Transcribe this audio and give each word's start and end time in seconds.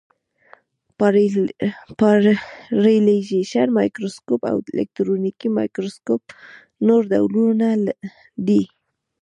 پالرېزېشن 2.81 3.67
مایکروسکوپ 3.77 4.41
او 4.51 4.57
الکترونیکي 4.71 5.47
مایکروسکوپ 5.57 6.21
نور 6.87 7.01
ډولونه 7.11 7.67
دي. 8.47 8.61